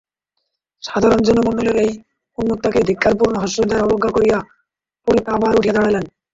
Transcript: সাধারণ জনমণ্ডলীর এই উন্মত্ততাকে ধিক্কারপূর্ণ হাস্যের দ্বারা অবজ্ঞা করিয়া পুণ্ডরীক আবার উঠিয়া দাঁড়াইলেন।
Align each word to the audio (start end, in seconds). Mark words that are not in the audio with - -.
সাধারণ 0.83 1.19
জনমণ্ডলীর 1.27 1.77
এই 1.83 1.91
উন্মত্ততাকে 2.37 2.79
ধিক্কারপূর্ণ 2.89 3.33
হাস্যের 3.37 3.67
দ্বারা 3.67 3.85
অবজ্ঞা 3.85 4.11
করিয়া 4.13 4.37
পুণ্ডরীক 5.01 5.25
আবার 5.35 5.57
উঠিয়া 5.59 5.75
দাঁড়াইলেন। 5.75 6.05